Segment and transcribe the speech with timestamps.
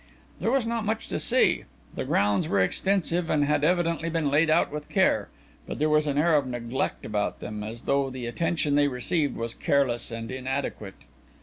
[0.39, 1.65] There was not much to see.
[1.93, 5.29] The grounds were extensive and had evidently been laid out with care,
[5.67, 9.37] but there was an air of neglect about them, as though the attention they received
[9.37, 10.95] was careless and inadequate.